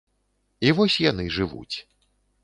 [0.67, 1.75] І вось яны жывуць.